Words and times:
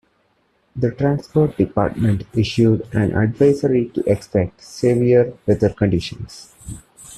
The 0.75 0.93
Transport 0.95 1.55
Department 1.57 2.23
issued 2.33 2.87
an 2.91 3.15
advisory 3.15 3.89
to 3.89 4.01
expect 4.11 4.63
severe 4.63 5.37
weather 5.45 5.69
conditions. 5.69 6.55